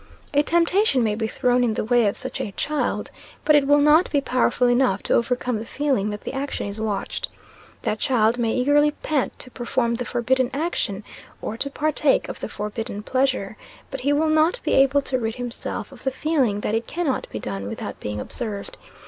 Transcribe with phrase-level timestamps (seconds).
[0.33, 3.11] A temptation may be thrown in the way of such a child,
[3.45, 6.81] but it will not be powerful enough to overcome the feeling that the action is
[6.81, 7.29] watched.
[7.83, 11.03] That child may eagerly pant to perform the forbidden action,
[11.39, 13.57] or to partake of the forbidden pleasure;
[13.91, 17.27] but he will not be able to rid himself of the feeling that it cannot
[17.29, 18.79] be done without being observed.